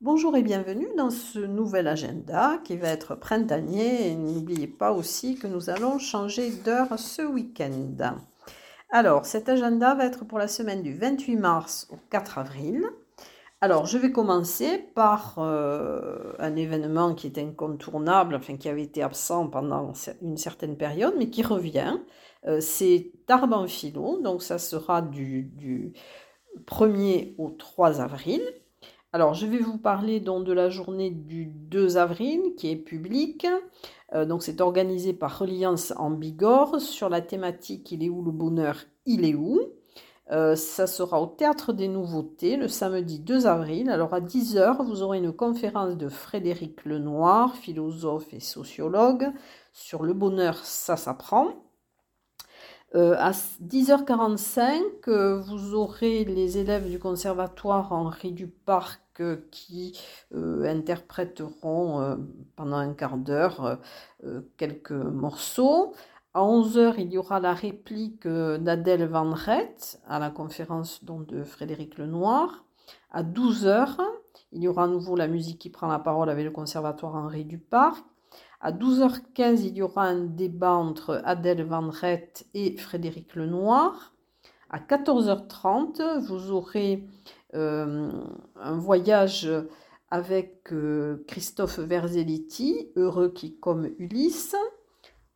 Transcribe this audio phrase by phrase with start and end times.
[0.00, 4.08] Bonjour et bienvenue dans ce nouvel agenda qui va être printanier.
[4.08, 8.16] Et n'oubliez pas aussi que nous allons changer d'heure ce week-end.
[8.90, 12.84] Alors, cet agenda va être pour la semaine du 28 mars au 4 avril.
[13.60, 19.02] Alors, je vais commencer par euh, un événement qui est incontournable, enfin qui avait été
[19.02, 22.00] absent pendant une certaine période, mais qui revient.
[22.46, 23.12] Euh, c'est
[23.68, 25.92] philo, donc ça sera du, du
[26.66, 28.42] 1er au 3 avril.
[29.12, 33.46] Alors, je vais vous parler donc de la journée du 2 avril qui est publique.
[34.14, 38.32] Euh, donc, c'est organisé par Reliance en Bigorre sur la thématique Il est où le
[38.32, 39.60] bonheur Il est où
[40.30, 43.90] euh, ça sera au Théâtre des Nouveautés le samedi 2 avril.
[43.90, 49.30] Alors à 10h, vous aurez une conférence de Frédéric Lenoir, philosophe et sociologue,
[49.72, 51.48] sur le bonheur, ça s'apprend.
[52.94, 59.00] Euh, à 10h45, euh, vous aurez les élèves du conservatoire Henri Duparc
[59.50, 59.96] qui
[60.32, 62.18] interpréteront
[62.56, 63.78] pendant un quart d'heure
[64.56, 65.92] quelques morceaux.
[66.34, 71.44] À 11h, il y aura la réplique euh, d'Adèle Van Rett à la conférence de
[71.44, 72.64] Frédéric Lenoir.
[73.10, 73.98] À 12h,
[74.52, 77.44] il y aura à nouveau la musique qui prend la parole avec le conservatoire Henri
[77.44, 78.02] Duparc.
[78.64, 84.14] À 12h15, il y aura un débat entre Adèle Van Rett et Frédéric Lenoir.
[84.70, 87.04] À 14h30, vous aurez
[87.54, 88.08] euh,
[88.60, 89.50] un voyage
[90.12, 94.54] avec euh, Christophe Verzelletti, heureux qui comme Ulysse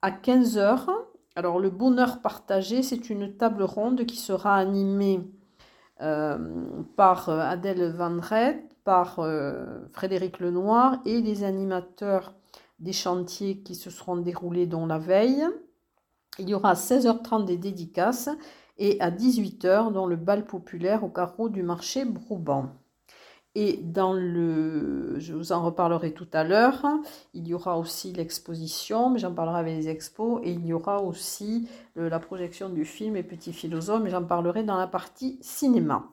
[0.02, 0.86] à 15h.
[1.34, 5.28] Alors le bonheur partagé, c'est une table ronde qui sera animée
[6.00, 6.38] euh,
[6.94, 8.20] par Adèle Van
[8.84, 9.18] par
[9.92, 12.32] Frédéric Lenoir et les animateurs
[12.78, 15.46] des chantiers qui se seront déroulés dans la veille.
[16.38, 18.28] Il y aura à 16h30 des dédicaces
[18.78, 22.70] et à 18h dans le bal populaire au carreau du marché Brouban.
[23.54, 26.84] Et dans le, je vous en reparlerai tout à l'heure,
[27.32, 31.02] il y aura aussi l'exposition, mais j'en parlerai avec les expos, et il y aura
[31.02, 36.06] aussi la projection du film Les Petits Philosophes, mais j'en parlerai dans la partie cinéma.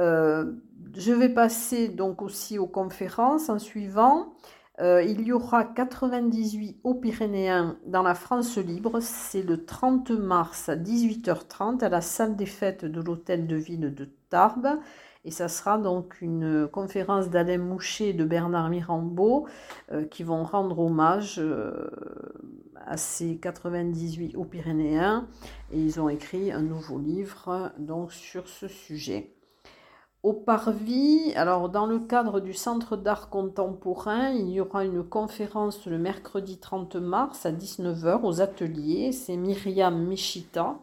[0.00, 0.52] Euh,
[0.94, 4.34] je vais passer donc aussi aux conférences en suivant.
[4.78, 9.00] Euh, il y aura 98 aux Pyrénéens dans la France libre.
[9.00, 13.94] C'est le 30 mars à 18h30 à la salle des fêtes de l'hôtel de ville
[13.94, 14.78] de Tarbes.
[15.24, 19.46] Et ça sera donc une conférence d'Alain Moucher et de Bernard Mirambeau
[19.90, 21.88] euh, qui vont rendre hommage euh,
[22.86, 25.26] à ces 98 hauts Pyrénéens.
[25.72, 29.35] Et ils ont écrit un nouveau livre donc, sur ce sujet.
[30.22, 35.86] Au Parvis, alors dans le cadre du Centre d'art contemporain, il y aura une conférence
[35.86, 39.12] le mercredi 30 mars à 19h aux ateliers.
[39.12, 40.78] C'est Myriam Michita.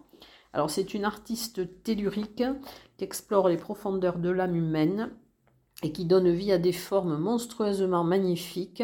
[0.53, 2.43] Alors c'est une artiste tellurique
[2.97, 5.11] qui explore les profondeurs de l'âme humaine
[5.81, 8.83] et qui donne vie à des formes monstrueusement magnifiques.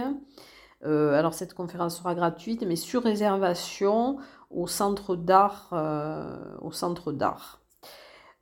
[0.84, 4.18] Euh, alors cette conférence sera gratuite, mais sur réservation
[4.50, 5.70] au centre d'art.
[5.74, 7.59] Euh, au centre d'art.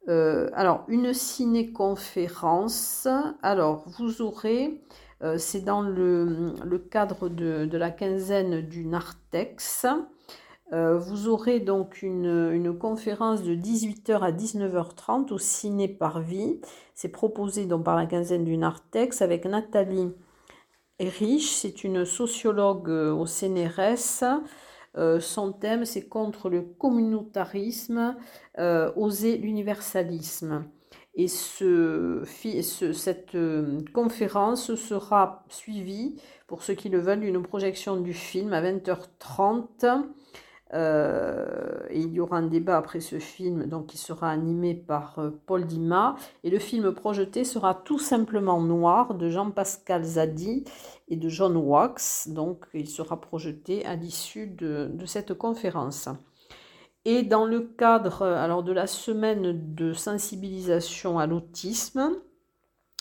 [0.07, 3.07] Euh, alors une ciné-conférence.
[3.41, 4.81] Alors vous aurez,
[5.37, 6.53] c'est dans le,
[6.91, 9.85] cadre de, la quinzaine du Nartex.
[10.73, 16.59] Euh, vous aurez donc une, conférence de 18h à 19h30 au Ciné Parvis.
[16.93, 20.13] C'est proposé donc par la quinzaine du Nartex avec Nathalie
[20.99, 21.51] Rich.
[21.51, 24.23] C'est une sociologue euh, au CNRS.
[24.97, 28.15] Euh, son thème, c'est contre le communautarisme,
[28.57, 30.65] oser l'universalisme.
[31.15, 32.23] Et ce,
[32.93, 33.37] cette
[33.93, 36.15] conférence sera suivie,
[36.47, 40.03] pour ceux qui le veulent, d'une projection du film à 20h30
[40.73, 45.29] euh, il y aura un débat après ce film donc, qui sera animé par euh,
[45.45, 46.15] Paul Dima.
[46.43, 50.65] Et le film projeté sera tout simplement Noir de Jean-Pascal Zadi
[51.07, 52.27] et de John Wax.
[52.29, 56.09] Donc il sera projeté à l'issue de, cette conférence.
[57.05, 62.11] Et dans le cadre alors, de la semaine de sensibilisation à l'autisme,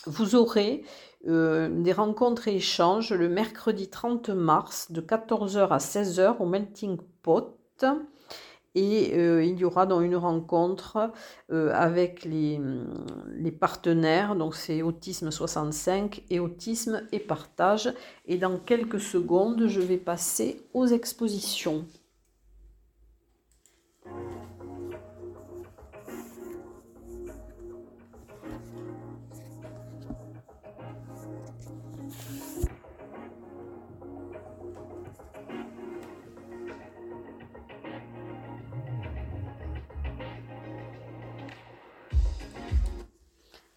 [0.07, 0.85] vous aurez
[1.27, 6.99] euh, des rencontres et échanges le mercredi 30 mars de 14h à 16h au Melting
[7.23, 7.56] Pot
[8.77, 11.11] et euh, il y aura donc une rencontre
[11.51, 12.61] euh, avec les,
[13.35, 17.93] les, partenaires, donc c'est Autisme 65 et Autisme et Partage.
[18.27, 21.87] Et dans quelques secondes, je vais passer aux expositions.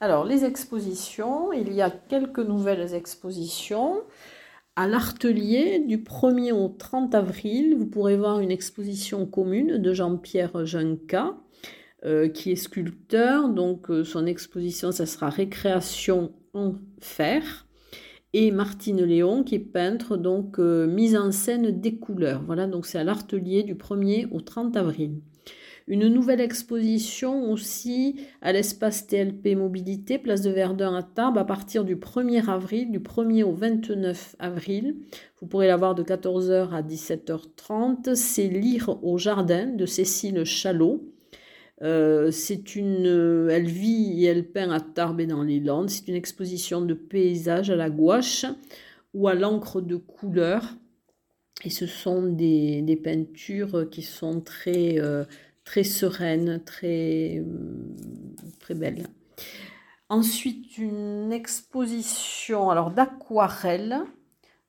[0.01, 4.01] Alors, les expositions, il y a quelques nouvelles expositions.
[4.77, 10.65] À l'Artelier, du 1er au 30 avril, vous pourrez voir une exposition commune de Jean-Pierre
[10.65, 11.35] Junca,
[12.05, 13.49] euh, qui est sculpteur.
[13.49, 17.67] Donc, euh, son exposition, ça sera Récréation en fer.
[18.31, 22.41] Et Martine Léon, qui est peintre, donc euh, mise en scène des couleurs.
[22.45, 25.19] Voilà, donc c'est à l'Artelier du 1er au 30 avril.
[25.89, 31.83] Une nouvelle exposition aussi à l'espace TLP Mobilité, place de Verdun à Tarbes, à partir
[31.83, 34.97] du 1er avril, du 1er au 29 avril.
[35.41, 38.13] Vous pourrez la voir de 14h à 17h30.
[38.13, 41.12] C'est Lire au jardin de Cécile Chalot.
[41.81, 42.30] Euh,
[42.75, 45.89] une, elle vit et elle peint à Tarbes et dans les Landes.
[45.89, 48.45] C'est une exposition de paysages à la gouache
[49.15, 50.75] ou à l'encre de couleur.
[51.65, 55.25] Et ce sont des, peintures qui sont très, euh,
[55.69, 57.44] très sereine, très,
[58.60, 59.06] très belle.
[60.10, 64.00] Ensuite, une exposition alors d'aquarelle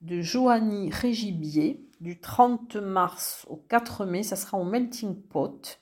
[0.02, 4.22] de Joanny Régibier du 30 mars au 4 mai.
[4.22, 5.80] Ça sera au Melting Pot.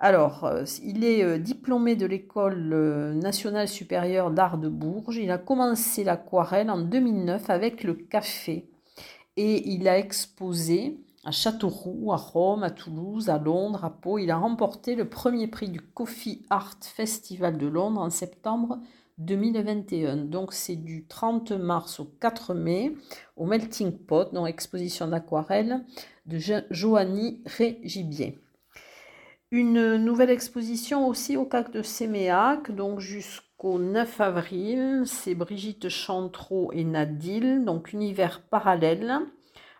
[0.00, 5.16] Alors, euh, il est euh, diplômé de l'école euh, nationale supérieure d'art de Bourges.
[5.16, 8.68] Il a commencé l'aquarelle en 2009 avec le café
[9.36, 14.18] et il a exposé à Châteauroux, à Rome, à Toulouse, à Londres, à Pau.
[14.18, 18.78] Il a remporté le premier prix du Coffee Art Festival de Londres en septembre
[19.18, 20.16] 2021.
[20.16, 22.94] Donc c'est du 30 mars au 4 mai
[23.36, 25.84] au Melting Pot, dans exposition d'aquarelle
[26.26, 26.38] de
[26.70, 28.38] Joanny Régibier.
[29.50, 36.72] Une nouvelle exposition aussi au CAC de Séméac, donc jusqu'au 9 avril, c'est Brigitte Chantreau
[36.72, 39.20] et Nadil, donc univers parallèle.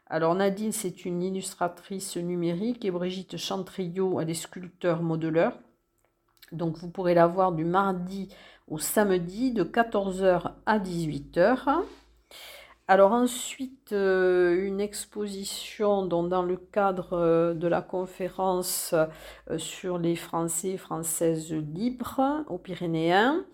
[0.06, 5.59] Alors Nadine, c'est une illustratrice numérique et Brigitte Chantriot, elle est sculpteur modeleur.
[6.53, 8.29] Donc vous pourrez la voir du mardi
[8.69, 11.85] au samedi de 14h à 18h.
[12.87, 18.95] Alors ensuite, euh, une exposition dans le cadre euh, de la conférence
[19.51, 23.47] euh, sur les Français et Françaises libres aux Pyrénéens.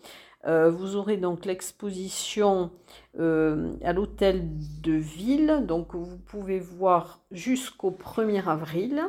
[0.47, 2.71] Euh, vous aurez donc l'exposition
[3.19, 4.49] euh, à l'hôtel
[4.81, 5.65] de ville.
[5.67, 9.03] Donc vous pouvez voir jusqu'au 1er avril.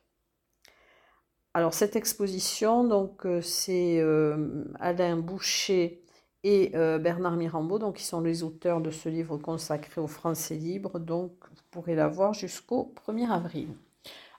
[1.60, 6.02] Alors cette exposition, donc euh, c'est euh, Alain Boucher
[6.46, 10.56] et euh, Bernard Mirambeau, donc qui sont les auteurs de ce livre consacré aux Français
[10.56, 11.00] libres.
[11.00, 13.68] Donc vous pourrez la voir jusqu'au 1er avril.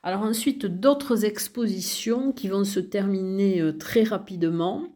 [0.02, 4.88] Alors ensuite d'autres expositions qui vont se terminer très rapidement.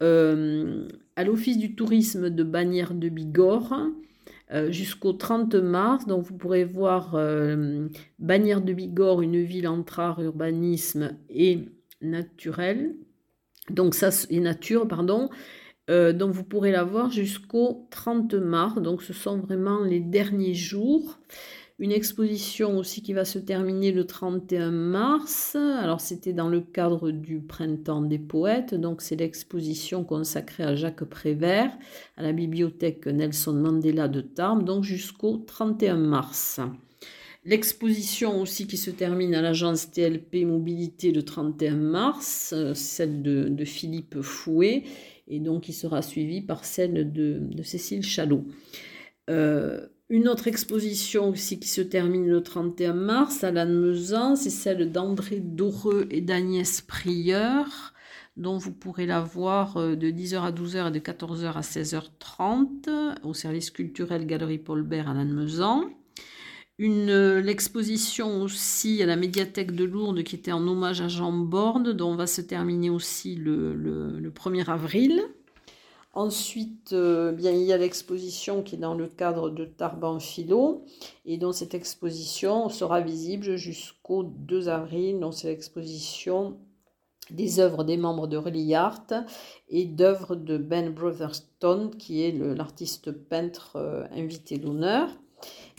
[0.00, 3.90] à l'Office du tourisme de Bagnères de Bigorre,
[4.70, 6.06] jusqu'au 30 mars.
[6.06, 7.88] Donc vous pourrez voir euh,
[8.18, 11.68] Bagnères de Bigorre, une ville entre art, urbanisme et
[12.00, 12.94] naturel.
[13.70, 15.30] Donc ça et nature, pardon.
[15.90, 18.80] Euh, donc vous pourrez la voir jusqu'au 30 mars.
[18.80, 21.18] Donc ce sont vraiment les derniers jours.
[21.78, 25.56] Une exposition aussi qui va se terminer le 31 mars.
[25.56, 31.04] Alors c'était dans le cadre du Printemps des poètes, donc c'est l'exposition consacrée à Jacques
[31.04, 31.76] Prévert
[32.16, 36.60] à la bibliothèque Nelson Mandela de Tarbes, donc jusqu'au 31 mars.
[37.44, 44.20] L'exposition aussi qui se termine à l'agence TLP Mobilité le 31 mars, celle de, Philippe
[44.20, 44.84] Fouet,
[45.26, 48.44] et donc qui sera suivie par celle de, Cécile Chalot.
[49.28, 54.92] Euh, une autre exposition aussi qui se termine le 31 mars à Lannemezan, c'est celle
[54.92, 57.94] d'André Doreux et d'Agnès Prieur,
[58.36, 63.22] dont vous pourrez la voir euh, de 10h à 12h et de 14h à 16h30
[63.22, 65.84] au service culturel Galerie Paul Bert à Lannemezan.
[66.76, 71.32] Une, euh, l'exposition aussi à la médiathèque de Lourdes qui était en hommage à Jean
[71.32, 75.22] Borde, dont va se terminer aussi le, le 1er avril.
[76.14, 80.84] Ensuite, euh, bien, il y a l'exposition qui est dans le cadre de Tarban Philo
[81.24, 85.24] et dont cette exposition sera visible jusqu'au 2 avril.
[85.32, 86.58] C'est l'exposition
[87.30, 89.06] des œuvres des membres de Relly Art
[89.70, 95.08] et d'œuvres de Ben Brotherstone, qui est l'artiste peintre euh, invité d'honneur.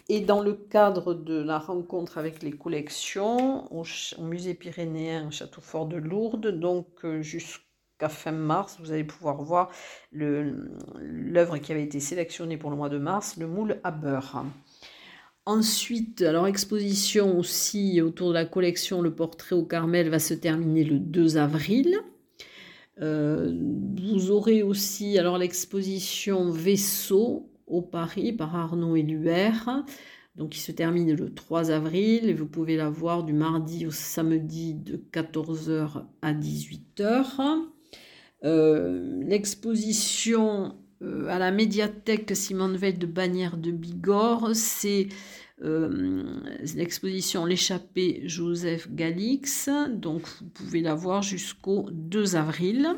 [0.10, 3.84] Et dans le cadre de la rencontre avec les collections au,
[4.20, 7.64] musée pyrénéen Château Fort de Lourdes, donc euh, jusqu'au
[8.10, 9.72] fin mars, vous allez pouvoir voir
[10.12, 14.46] l'œuvre qui avait été sélectionnée pour le mois de mars, le moule à beurre.
[15.46, 20.86] Ensuite, alors exposition aussi autour de la collection Le portrait au Carmel va se terminer
[20.86, 22.00] le 2 avril.
[23.02, 23.54] Euh,
[23.98, 29.84] vous aurez aussi alors l'exposition Vaisseau au Paris par Arnaud Éluère,
[30.36, 33.92] donc qui se termine le 3 avril et vous pouvez la voir du mardi au
[33.92, 37.73] samedi de 14h à 18h.
[38.44, 45.08] Euh, l'exposition euh, à la médiathèque Simone Veil de Bagnères de Bigorre, c'est
[45.64, 46.24] euh,
[46.76, 49.70] l'exposition L'échappée Joseph Galix.
[49.90, 52.90] Donc vous pouvez la voir jusqu'au 2 avril.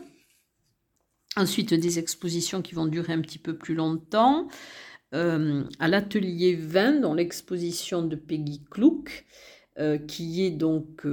[1.37, 4.47] Ensuite, des expositions qui vont durer un petit peu plus longtemps.
[5.11, 8.61] À l'atelier 20, dans l'exposition de Peggy
[9.75, 11.05] Klook, qui est donc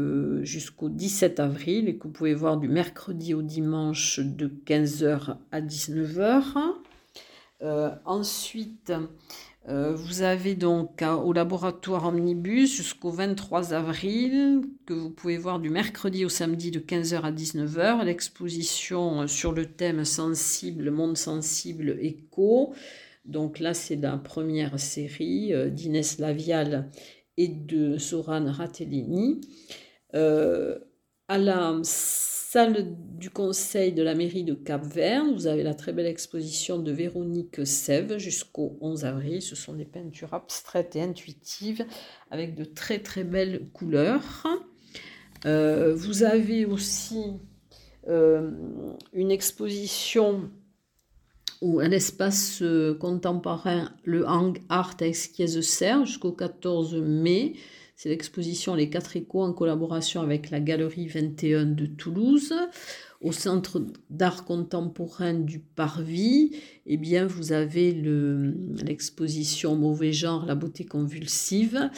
[0.42, 5.60] jusqu'au 17 avril et que vous pouvez voir du mercredi au dimanche de 15h à
[5.60, 6.74] 19h.
[7.62, 8.92] Euh, ensuite,
[9.68, 15.70] euh, vous avez donc au laboratoire Omnibus jusqu'au 23 avril, que vous pouvez voir du
[15.70, 22.74] mercredi au samedi de 15h à 19h, l'exposition sur le thème sensible, monde sensible, écho.
[23.24, 26.90] Donc là, c'est la première série euh, d'Inès Lavial
[27.36, 29.40] et de Soran Ratellini.
[30.12, 31.80] à la
[32.52, 35.24] salle du conseil de la mairie de Cap-Vert.
[35.24, 39.40] Vous avez la très belle exposition de Véronique Sève jusqu'au 11 avril.
[39.40, 41.86] Ce sont des peintures abstraites et intuitives
[42.30, 44.46] avec de très très belles couleurs.
[45.46, 47.24] Euh, vous avez aussi
[48.06, 48.50] euh,
[49.14, 50.50] une exposition
[51.62, 55.12] ou un espace euh, contemporain, le Hang Art à
[55.62, 57.54] Serre jusqu'au 14 mai.
[57.94, 62.52] C'est l'exposition Les Quatre Échos en collaboration avec la Galerie 21 de Toulouse.
[63.20, 70.84] Au Centre d'art contemporain du Parvis, eh bien, vous avez l'exposition Mauvais genre, la beauté
[70.84, 71.88] convulsive,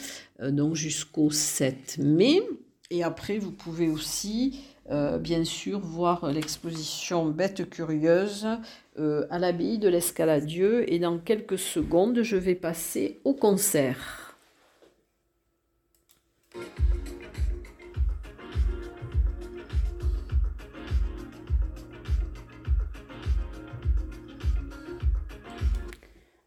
[0.41, 2.43] euh, donc jusqu'au 7 mai.
[2.91, 4.59] Et après, vous pouvez aussi,
[4.91, 8.47] euh, bien sûr, voir l'exposition Bête curieuse
[8.99, 10.91] euh, à l'abbaye de l'Escaladieu.
[10.91, 14.37] Et dans quelques secondes, je vais passer au concert.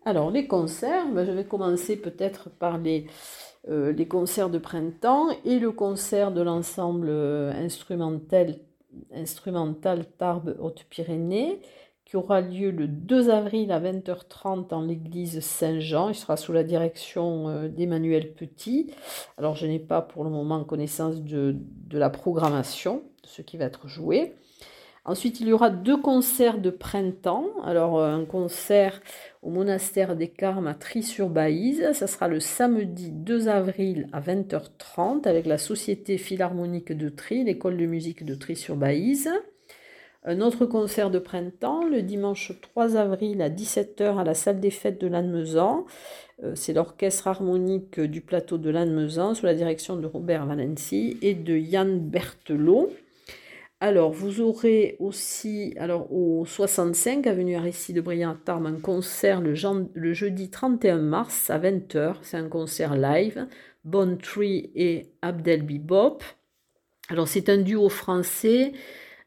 [0.04, 3.08] Alors, les concerts, ben, je vais commencer peut-être par les,
[3.68, 8.56] les, concerts de printemps et le concert de l'ensemble euh, instrumental,
[9.14, 11.60] instrumental Tarbes Haute-Pyrénées
[12.04, 16.08] qui aura lieu le 2 avril à 20h30 dans l'église Saint-Jean.
[16.08, 18.90] Il sera sous la direction euh, d'Emmanuel Petit.
[19.36, 23.58] Alors, je n'ai pas pour le moment connaissance de, de la programmation, de ce qui
[23.58, 24.32] va être joué.
[25.08, 27.46] Ensuite, il y aura deux concerts de printemps.
[27.64, 29.00] Alors, euh, un concert
[29.40, 31.92] au monastère des Carmes à Tri-sur-Baïse.
[31.94, 37.78] Ça sera le samedi 2 avril à 20h30 avec la Société Philharmonique de Tri, l'école
[37.78, 39.30] de musique de Tri-sur-Baïse.
[40.24, 44.70] Un autre concert de printemps le dimanche 3 avril à 17h à la salle des
[44.70, 45.86] fêtes de Lannemezan.
[46.44, 51.32] Euh, c'est l'orchestre harmonique du plateau de Lannemezan sous la direction de Robert Valenci et
[51.32, 52.90] de Yann Berthelot.
[53.80, 60.50] Alors, vous aurez aussi, alors au 65, avenue Aristide Briand Tarme, un concert le, jeudi
[60.50, 62.16] 31 mars à 20h.
[62.22, 63.46] C'est un concert live.
[63.84, 66.24] Bon Tree et Abdel Bibop.
[67.08, 68.72] Alors, c'est un duo français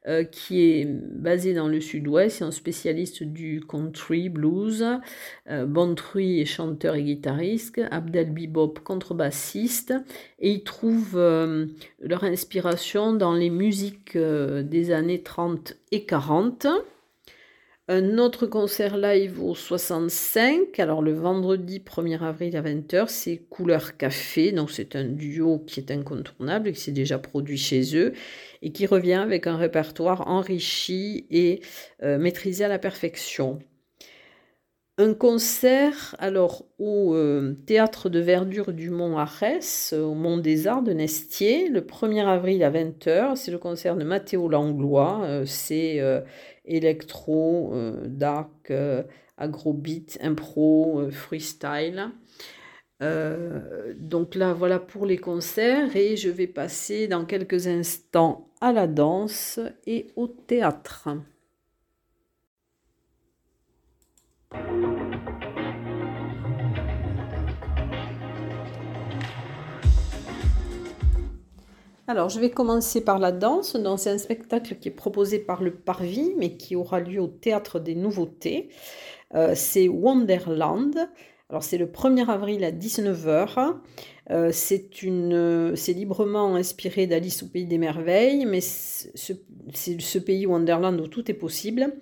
[0.08, 4.84] euh, qui est basé dans le sud-ouest, c'est un spécialiste du country blues.
[5.48, 9.94] Euh, Bontruy est chanteur et guitariste, Abdel Bibop contrebassiste,
[10.40, 11.68] et ils trouvent euh,
[12.00, 16.66] leur inspiration dans les musiques des années 30 et 40.
[17.94, 23.98] Un autre concert live au 65, alors le vendredi 1er avril à 20h, c'est Couleur
[23.98, 24.54] Café.
[24.54, 28.14] Donc c'est un duo qui est incontournable, qui s'est déjà produit chez eux
[28.62, 31.60] et qui revient avec un répertoire enrichi et
[32.02, 33.60] euh, maîtrisé à la perfection.
[34.98, 40.84] Un concert alors au euh, théâtre de verdure du Mont Arès, au Mont des Arts
[40.84, 43.36] de Nestier, le 1er avril à 20h.
[43.36, 45.24] C'est le concert de Mathéo Langlois.
[45.24, 46.00] Euh, c'est
[46.76, 47.74] électro,
[48.06, 48.72] dark,
[49.38, 52.12] agrobeat, impro, freestyle.
[53.00, 58.88] donc là, voilà pour les concerts et je vais passer dans quelques instants à la
[58.88, 61.10] danse et au théâtre.
[72.12, 73.78] Alors, je vais commencer par la danse.
[73.96, 77.80] C'est un spectacle qui est proposé par le Parvis, mais qui aura lieu au Théâtre
[77.80, 78.68] des Nouveautés.
[79.34, 81.08] Euh, c'est Wonderland.
[81.50, 83.76] Alors c'est le 1er avril à 19h.
[84.30, 89.40] Euh, c'est librement inspiré d'Alice au pays des merveilles, mais c'est
[89.74, 91.94] ce pays Wonderland où tout est possible.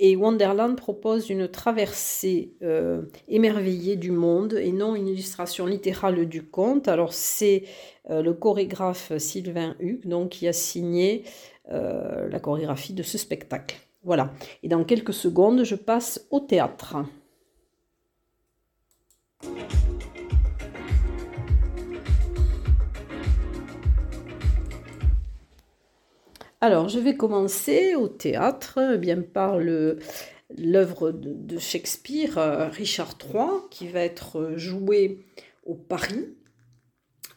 [0.00, 6.44] Et Wonderland propose une traversée euh, émerveillée du monde et non une illustration littérale du
[6.44, 6.86] conte.
[6.86, 7.64] Alors c'est
[8.08, 11.24] euh, le chorégraphe Sylvain Hugues donc, qui a signé
[11.72, 13.76] euh, la chorégraphie de ce spectacle.
[14.04, 14.32] Voilà.
[14.62, 16.96] Et dans quelques secondes, je passe au théâtre.
[26.60, 33.68] Alors, je vais commencer au théâtre, eh bien par l'œuvre de, Shakespeare, euh, Richard III,
[33.70, 35.24] qui va être joué
[35.64, 36.34] au Paris.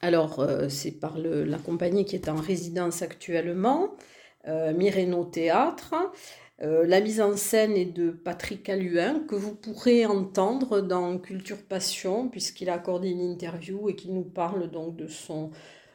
[0.01, 3.91] Alors, euh, c'est par la compagnie qui est en résidence actuellement,
[4.47, 5.93] euh, Mireno Théâtre.
[6.59, 12.27] la mise en scène est de Patrick Alluin, que vous pourrez entendre dans Culture Passion,
[12.27, 15.51] puisqu'il a accordé une interview et qu'il nous parle donc de son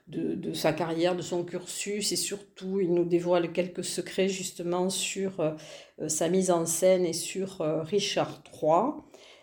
[0.08, 5.40] de, sa carrière, de son cursus et surtout il nous dévoile quelques secrets justement sur
[5.40, 5.52] euh,
[6.00, 9.02] euh, sa mise en scène et sur euh, Richard III.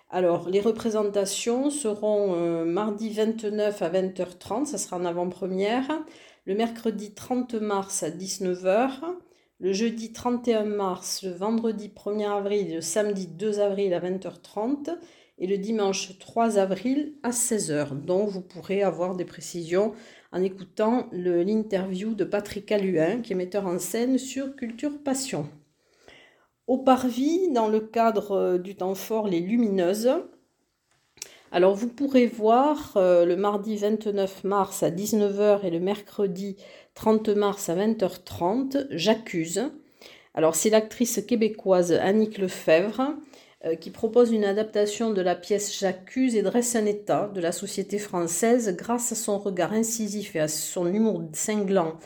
[0.09, 5.89] Alors les représentations seront mardi 29 à 20h30, ça sera en avant-première,
[6.45, 8.91] le mercredi 30 mars à 19h,
[9.59, 14.95] le jeudi 31 mars, le vendredi 1er avril le samedi 2 avril à 20h30
[15.39, 17.99] et le dimanche 3 avril à 16h.
[18.05, 19.93] Donc vous pourrez avoir des précisions
[20.33, 25.47] en écoutant l'interview de Patrick Alluin, qui est metteur en scène sur Culture Passion.
[26.65, 30.09] Au Parvis, dans le cadre euh, du temps fort Les Lumineuses,
[31.51, 36.55] alors vous pourrez voir euh, le mardi 29 mars à 19h et le mercredi
[36.95, 39.69] 30 mars à 20h30, J'accuse.
[40.33, 43.13] Alors c'est l'actrice québécoise Annick Lefebvre
[43.79, 47.97] qui propose une adaptation de la pièce J'accuse et dresse un état de la société
[47.97, 51.97] française grâce à son regard incisif et à son humour cinglant.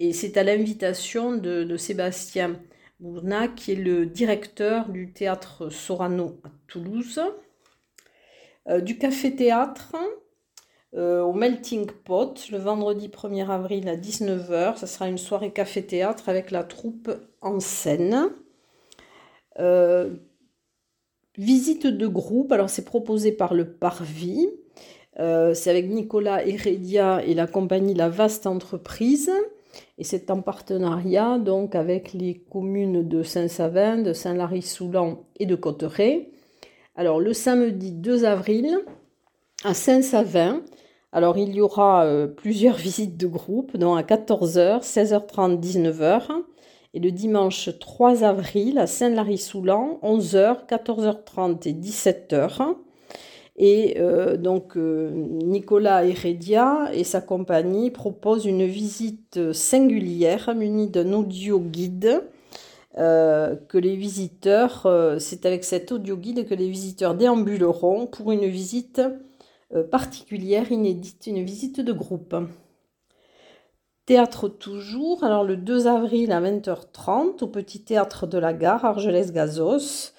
[0.00, 2.58] Et c'est à l'invitation de, Sébastien
[3.00, 7.20] Bourna, qui est le directeur du théâtre Sorano à Toulouse.
[8.68, 9.94] Euh, du café-théâtre
[10.94, 14.78] euh, au Melting Pot le vendredi 1er avril à 19h.
[14.78, 17.10] Ce sera une soirée café-théâtre avec la troupe
[17.42, 18.30] en scène.
[21.38, 24.48] Visite de groupe, alors c'est proposé par le Parvis.
[25.18, 29.30] Euh, c'est avec Nicolas Heredia et la compagnie La Vaste Entreprise.
[29.98, 36.30] Et c'est en partenariat donc avec les communes de Saint-Savin, de Saint-Lary-Soulan et de Cotteret.
[36.96, 38.78] Alors le samedi 2 avril
[39.62, 40.62] à Saint-Savin,
[41.12, 46.42] alors il y aura euh, plusieurs visites de groupe, donc à 14h, 16h30, 19h
[46.94, 52.74] et le dimanche 3 avril à Saint-Lary-Soulan, 11h, 14h30 et 17h.
[53.56, 61.12] Et euh, donc euh, Nicolas Heredia et sa compagnie proposent une visite singulière munie d'un
[61.12, 62.22] audio guide
[62.98, 68.46] euh, que les visiteurs, c'est avec cet audio guide que les visiteurs déambuleront pour une
[68.46, 69.00] visite
[69.92, 72.34] particulière, inédite, une visite de groupe.
[74.10, 80.14] Théâtre toujours, alors le 2 avril à 20h30 au Petit Théâtre de la Gare, Argelès-Gazos.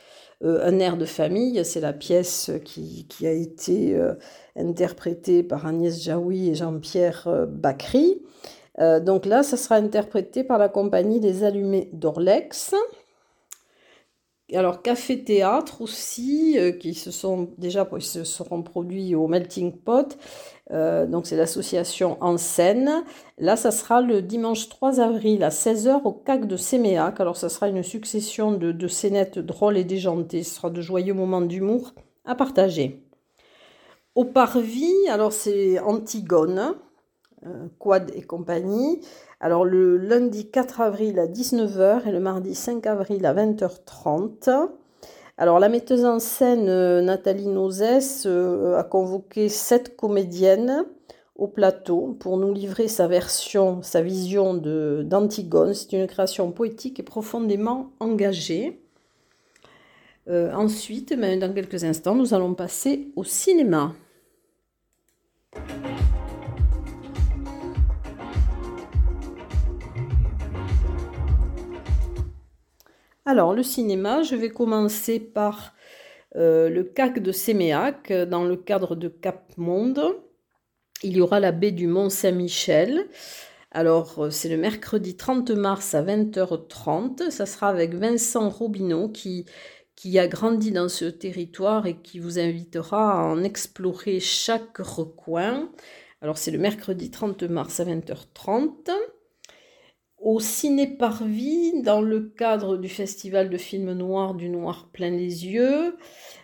[0.46, 4.14] Euh, un air de famille, c'est la pièce qui, a été euh,
[4.56, 8.22] interprétée par Agnès Jaoui et Jean-Pierre euh, Bacry.
[9.02, 12.74] donc là, ça sera interprété par la compagnie Les Allumés d'Orlex.
[14.56, 20.18] Alors Café Théâtre aussi, qui se sont déjà se seront produits au Melting Pot
[20.72, 23.04] euh, donc c'est l'association En Scène.
[23.38, 27.20] Là, ça sera le dimanche 3 avril à 16h au CAC de Séméac.
[27.20, 30.44] Alors ça sera une succession de, de scénettes drôles et déjantées.
[30.44, 31.94] Ce sera de joyeux moments d'humour
[32.26, 33.04] à partager.
[34.16, 36.74] Au Parvis, alors c'est Antigone, euh,
[37.80, 39.02] Quad et compagnie.
[39.40, 44.70] Alors le lundi 4 avril à 19h et le mardi 5 avril à 20h30.
[45.38, 50.86] Alors la metteuse en scène euh, Nathalie Nozès euh, a convoqué sept comédiennes
[51.36, 55.74] au plateau pour nous livrer sa version, sa vision d'Antigone.
[55.74, 58.80] C'est une création poétique et profondément engagée.
[60.28, 63.94] Euh, ensuite, dans quelques instants, nous allons passer au cinéma.
[73.26, 75.76] Alors, le cinéma, je vais commencer par
[76.36, 80.02] euh, le CAC de Séméac, dans le cadre de Cap Monde.
[81.04, 83.08] Il y aura la baie du Mont-Saint-Michel.
[83.72, 87.30] Alors, euh, c'est le mercredi 30 mars à 20h30.
[87.30, 89.46] Ça sera avec Vincent Robineau qui,
[89.96, 95.70] qui a grandi dans ce territoire et qui vous invitera à en explorer chaque recoin.
[96.22, 98.92] Alors c'est le mercredi 30 mars à 20h30.
[100.22, 105.48] Au Ciné Parvis, dans le cadre du festival de films noirs du Noir plein les
[105.48, 105.98] yeux,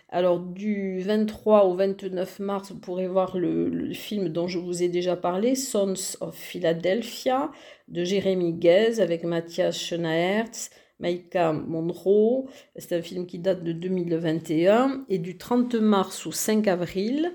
[0.08, 4.88] alors du 23 au 29 mars, vous pourrez voir le, film dont je vous ai
[4.88, 7.52] déjà parlé, Sons of Philadelphia,
[7.86, 12.46] de Jérémy Guez avec Mathias Schoenaerts, Maïka Monroe.
[12.74, 15.04] C'est un film qui date de 2021.
[15.08, 17.32] Et du 30 mars au 5 avril,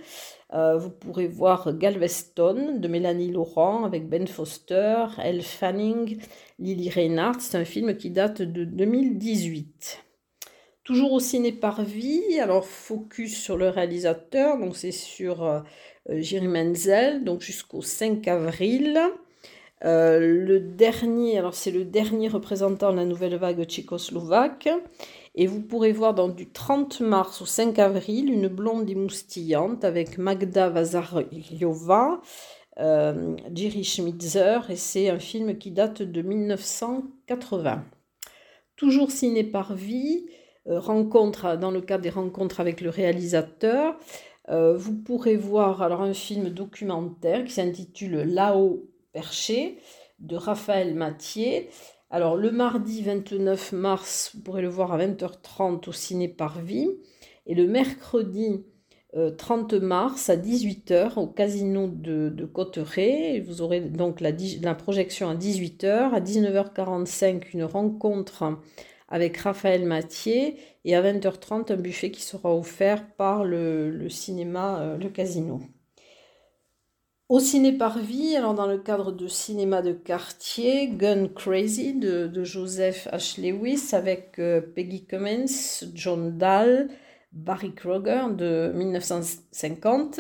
[0.53, 6.19] euh, vous pourrez voir Galveston de Mélanie Laurent avec Ben Foster, Elle Fanning,
[6.59, 7.39] Lily Reinhardt.
[7.39, 10.03] C'est un film qui date de 2018.
[10.83, 15.61] Toujours au ciné vie, alors focus sur le réalisateur, donc c'est sur euh,
[16.09, 18.99] Jiri Menzel, donc jusqu'au 5 avril.
[19.85, 24.69] Euh, le dernier, alors c'est le dernier représentant de la nouvelle vague tchécoslovaque.
[25.35, 30.69] Et vous pourrez voir du 30 mars au 5 avril une blonde émoustillante avec Magda
[30.69, 32.21] Vazaryova,
[32.79, 37.83] euh, Jiri Schmitzer, et c'est un film qui date de 1980.
[38.75, 40.27] Toujours ciné par vie,
[40.67, 43.97] euh, rencontre, dans le cadre des rencontres avec le réalisateur,
[44.49, 49.79] euh, vous pourrez voir alors un film documentaire qui s'intitule Là-haut perché
[50.19, 51.65] de Raphaël Mathieu.
[52.13, 56.87] Alors le mardi 29 mars, vous pourrez le voir à 20h30 au ciné Parvis
[57.47, 58.63] et le mercredi
[59.39, 63.39] 30 euh, mars à 18h au casino de, de Cotteret.
[63.39, 64.29] Vous aurez donc la,
[64.61, 66.13] la projection à 18h.
[66.13, 68.59] À 19h45, une rencontre
[69.09, 70.53] avec Raphaël Mathieu
[70.85, 75.61] et à 20h30 un buffet qui sera offert par le, cinéma euh, Le Casino.
[77.29, 83.07] Au ciné Parvis, alors dans le cadre de cinéma de quartier, Gun Crazy de, Joseph
[83.13, 83.41] H.
[83.41, 85.45] Lewis avec euh, Peggy Cummins,
[85.93, 86.89] John Dahl,
[87.31, 90.19] Barry Kroger de 1950.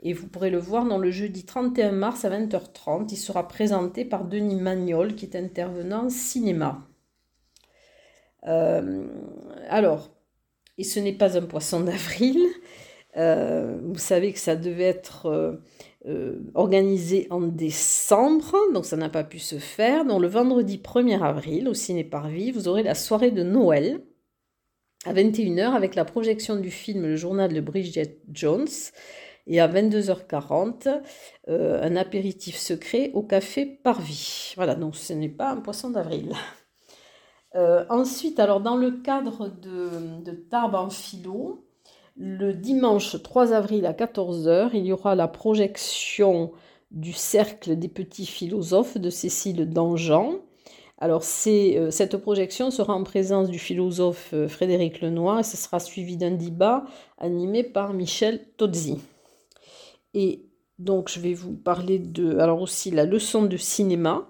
[0.00, 3.08] Et vous pourrez le voir dans le jeudi 31 mars à 20h30.
[3.10, 6.86] Il sera présenté par Denis Magnol qui est intervenant cinéma.
[8.46, 9.08] Euh,
[9.68, 10.10] alors,
[10.78, 12.38] et ce n'est pas un poisson d'avril.
[13.16, 15.60] Euh, vous savez que ça devait être
[16.06, 20.04] euh, organisé en décembre, donc ça n'a pas pu se faire.
[20.04, 24.02] Donc le vendredi 1er avril, au Ciné Parvis, vous aurez la soirée de Noël
[25.04, 28.68] à 21h avec la projection du film Le journal de Bridget Jones
[29.46, 31.00] et à 22h40
[31.46, 34.52] un apéritif secret au café Parvis.
[34.56, 36.32] Voilà, donc ce n'est pas un poisson d'avril.
[37.54, 41.67] Euh, ensuite, alors dans le cadre de, de Tarbes en philo,
[42.18, 46.50] le dimanche 3 avril à 14h, il y aura la projection
[46.90, 50.40] du Cercle des petits philosophes de Cécile Dangean.
[51.00, 55.78] Alors euh, cette projection sera en présence du philosophe euh, Frédéric Lenoir et ce sera
[55.78, 56.84] suivi d'un débat
[57.18, 58.98] animé par Michel Tozzi.
[60.14, 60.46] Et
[60.80, 64.28] donc je vais vous parler de alors aussi la leçon de cinéma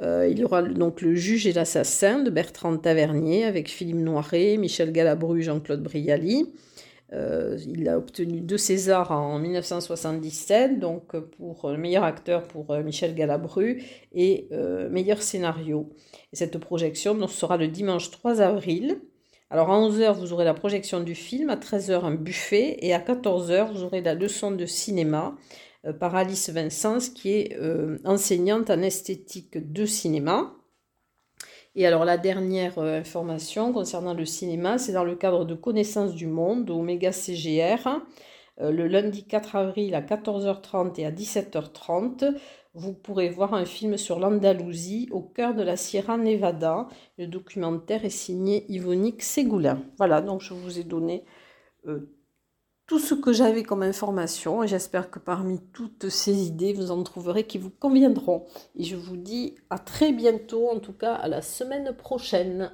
[0.00, 4.56] euh, il y aura donc Le juge et l'assassin de Bertrand Tavernier avec Philippe Noiret,
[4.56, 6.46] Michel Galabru, Jean-Claude Brialy.
[7.12, 12.82] Euh, il a obtenu deux Césars en 1977, donc pour le meilleur acteur pour euh,
[12.82, 14.48] Michel Galabru et
[14.90, 15.90] meilleur scénario.
[16.32, 19.00] Et cette projection sera le dimanche 3 avril.
[19.50, 22.98] Alors à 11h, vous aurez la projection du film, à 13h, un buffet, et à
[22.98, 25.36] 14h, vous aurez la leçon de cinéma
[25.86, 30.54] euh, par Alice Vincent, qui est euh, enseignante en esthétique de cinéma.
[31.74, 36.14] Et alors la dernière euh, information concernant le cinéma, c'est dans le cadre de Connaissance
[36.14, 38.00] du Monde au Méga CGR,
[38.60, 42.34] le lundi 4 avril à 14h30 et à 17h30.
[42.74, 46.88] Vous pourrez voir un film sur l'Andalousie au cœur de la Sierra Nevada.
[47.18, 49.82] Le documentaire est signé Yvonique Ségoulin.
[49.96, 51.24] Voilà, donc je vous ai donné
[52.88, 57.02] tout ce que j'avais comme information et j'espère que parmi toutes ces idées, vous en
[57.02, 58.46] trouverez qui vous conviendront.
[58.76, 62.72] Et je vous dis à très bientôt, en tout cas à la semaine prochaine.